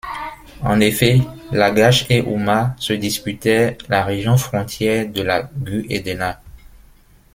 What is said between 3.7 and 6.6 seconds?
la région frontière de la Gu-edenna.